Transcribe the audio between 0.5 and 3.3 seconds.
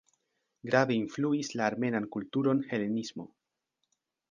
Grave influis la armenan kulturon helenismo.